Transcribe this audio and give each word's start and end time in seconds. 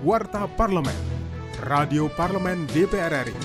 Warta 0.00 0.48
Parlemen, 0.48 0.96
Radio 1.60 2.08
Parlemen 2.08 2.64
DPR 2.72 3.20
RI. 3.20 3.36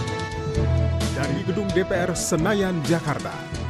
Dari 1.12 1.44
Gedung 1.44 1.68
DPR 1.76 2.16
Senayan, 2.16 2.80
Jakarta. 2.88 3.65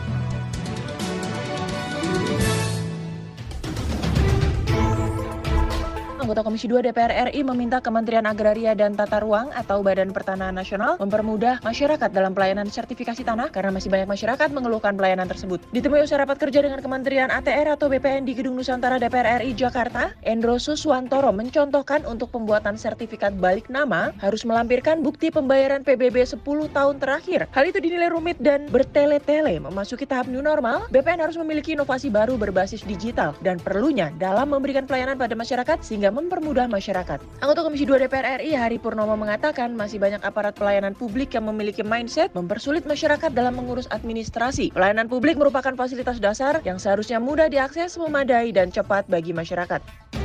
Anggota 6.25 6.41
Komisi 6.41 6.65
2 6.65 6.81
DPR 6.89 7.29
RI 7.29 7.45
meminta 7.45 7.77
Kementerian 7.85 8.25
Agraria 8.25 8.73
dan 8.73 8.97
Tata 8.97 9.21
Ruang 9.21 9.53
atau 9.53 9.85
Badan 9.85 10.09
Pertanahan 10.09 10.57
Nasional 10.57 10.97
mempermudah 10.97 11.61
masyarakat 11.61 12.09
dalam 12.09 12.33
pelayanan 12.33 12.65
sertifikasi 12.65 13.21
tanah 13.21 13.53
karena 13.53 13.69
masih 13.69 13.93
banyak 13.93 14.09
masyarakat 14.09 14.49
mengeluhkan 14.49 14.97
pelayanan 14.97 15.29
tersebut. 15.29 15.61
Ditemui 15.69 16.01
usai 16.01 16.17
rapat 16.17 16.41
kerja 16.41 16.65
dengan 16.65 16.81
Kementerian 16.81 17.29
ATR 17.29 17.77
atau 17.77 17.93
BPN 17.93 18.25
di 18.25 18.33
Gedung 18.33 18.57
Nusantara 18.57 18.97
DPR 18.97 19.37
RI 19.37 19.53
Jakarta, 19.53 20.17
Endro 20.25 20.57
Suswantoro 20.57 21.29
mencontohkan 21.29 22.09
untuk 22.09 22.33
pembuatan 22.33 22.73
sertifikat 22.73 23.37
balik 23.37 23.69
nama 23.69 24.09
harus 24.17 24.41
melampirkan 24.49 25.05
bukti 25.05 25.29
pembayaran 25.29 25.85
PBB 25.85 26.25
10 26.25 26.41
tahun 26.73 26.95
terakhir. 26.97 27.45
Hal 27.53 27.69
itu 27.69 27.77
dinilai 27.77 28.09
rumit 28.09 28.41
dan 28.41 28.65
bertele-tele. 28.73 29.61
Memasuki 29.61 30.09
tahap 30.09 30.25
new 30.25 30.41
normal, 30.41 30.89
BPN 30.89 31.21
harus 31.21 31.37
memiliki 31.37 31.77
inovasi 31.77 32.09
baru 32.09 32.33
berbasis 32.33 32.81
digital 32.81 33.37
dan 33.45 33.61
perlunya 33.61 34.09
dalam 34.17 34.49
memberikan 34.49 34.89
pelayanan 34.89 35.21
pada 35.21 35.37
masyarakat 35.37 35.85
sehingga 35.85 36.14
mempermudah 36.15 36.71
masyarakat. 36.71 37.19
Anggota 37.43 37.61
Komisi 37.67 37.83
2 37.83 38.07
DPR 38.07 38.39
RI 38.39 38.55
Hari 38.55 38.79
Purnomo 38.79 39.19
mengatakan 39.19 39.75
masih 39.75 39.99
banyak 39.99 40.23
aparat 40.23 40.55
pelayanan 40.55 40.95
publik 40.95 41.35
yang 41.35 41.51
memiliki 41.51 41.83
mindset 41.83 42.31
mempersulit 42.31 42.87
masyarakat 42.87 43.35
dalam 43.35 43.59
mengurus 43.59 43.91
administrasi. 43.91 44.71
Pelayanan 44.71 45.11
publik 45.11 45.35
merupakan 45.35 45.75
fasilitas 45.75 46.23
dasar 46.23 46.63
yang 46.63 46.79
seharusnya 46.79 47.19
mudah 47.19 47.51
diakses, 47.51 47.99
memadai, 47.99 48.55
dan 48.55 48.71
cepat 48.71 49.03
bagi 49.11 49.35
masyarakat. 49.35 50.24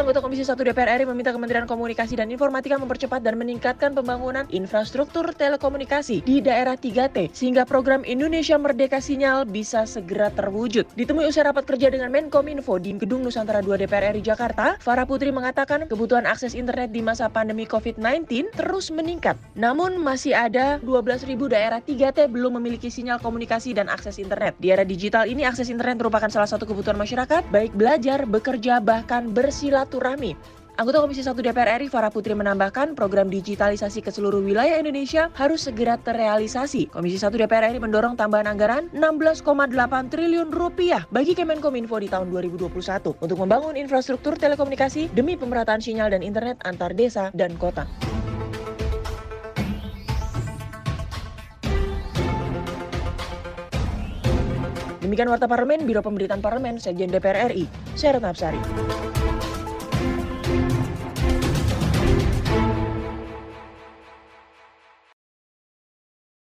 Anggota 0.00 0.24
Komisi 0.24 0.48
1 0.48 0.56
DPR 0.56 0.96
RI 0.96 1.04
meminta 1.04 1.28
Kementerian 1.28 1.68
Komunikasi 1.68 2.16
dan 2.16 2.32
Informatika 2.32 2.80
mempercepat 2.80 3.20
dan 3.20 3.36
meningkatkan 3.36 3.92
pembangunan 3.92 4.48
infrastruktur 4.48 5.28
telekomunikasi 5.36 6.24
di 6.24 6.40
daerah 6.40 6.72
3T 6.72 7.36
sehingga 7.36 7.68
program 7.68 8.00
Indonesia 8.08 8.56
Merdeka 8.56 8.96
Sinyal 8.96 9.44
bisa 9.44 9.84
segera 9.84 10.32
terwujud. 10.32 10.88
Ditemui 10.96 11.28
usai 11.28 11.44
rapat 11.44 11.68
kerja 11.68 11.92
dengan 11.92 12.08
Menkominfo 12.08 12.80
di 12.80 12.96
Gedung 12.96 13.28
Nusantara 13.28 13.60
2 13.60 13.76
DPR 13.76 14.16
RI 14.16 14.24
Jakarta, 14.24 14.80
Farah 14.80 15.04
Putri 15.04 15.28
mengatakan 15.36 15.84
kebutuhan 15.84 16.24
akses 16.24 16.56
internet 16.56 16.96
di 16.96 17.04
masa 17.04 17.28
pandemi 17.28 17.68
COVID-19 17.68 18.56
terus 18.56 18.88
meningkat. 18.88 19.36
Namun 19.52 20.00
masih 20.00 20.32
ada 20.32 20.80
12.000 20.80 21.28
daerah 21.52 21.84
3T 21.84 22.24
belum 22.32 22.56
memiliki 22.56 22.88
sinyal 22.88 23.20
komunikasi 23.20 23.76
dan 23.76 23.92
akses 23.92 24.16
internet. 24.16 24.56
Di 24.64 24.72
era 24.72 24.80
digital 24.80 25.28
ini 25.28 25.44
akses 25.44 25.68
internet 25.68 26.00
merupakan 26.00 26.32
salah 26.32 26.48
satu 26.48 26.64
kebutuhan 26.64 26.96
masyarakat, 26.96 27.44
baik 27.52 27.76
belajar, 27.76 28.24
bekerja, 28.24 28.80
bahkan 28.80 29.28
bersilaturahmi 29.28 29.90
silaturahmi. 30.00 30.32
Anggota 30.80 31.04
Komisi 31.04 31.20
1 31.20 31.36
DPR 31.36 31.76
RI 31.76 31.92
Farah 31.92 32.08
Putri 32.08 32.32
menambahkan 32.32 32.96
program 32.96 33.28
digitalisasi 33.28 34.00
ke 34.00 34.08
seluruh 34.08 34.40
wilayah 34.40 34.80
Indonesia 34.80 35.28
harus 35.36 35.68
segera 35.68 36.00
terrealisasi. 36.00 36.88
Komisi 36.88 37.20
1 37.20 37.36
DPR 37.36 37.76
RI 37.76 37.84
mendorong 37.84 38.16
tambahan 38.16 38.48
anggaran 38.48 38.88
16,8 38.96 39.44
triliun 40.08 40.48
rupiah 40.48 41.04
bagi 41.12 41.36
Kemenkominfo 41.36 42.00
di 42.00 42.08
tahun 42.08 42.32
2021 42.32 42.72
untuk 43.12 43.36
membangun 43.44 43.76
infrastruktur 43.76 44.40
telekomunikasi 44.40 45.12
demi 45.12 45.36
pemerataan 45.36 45.84
sinyal 45.84 46.16
dan 46.16 46.24
internet 46.24 46.56
antar 46.64 46.96
desa 46.96 47.28
dan 47.36 47.52
kota. 47.60 47.84
Demikian 55.04 55.28
Warta 55.28 55.44
Parlemen, 55.44 55.84
Biro 55.84 56.00
Pemberitaan 56.00 56.40
Parlemen, 56.40 56.80
Sekjen 56.80 57.12
DPR 57.12 57.52
RI, 57.52 57.68
Saya 57.98 58.16
Retnapsari. 58.16 58.62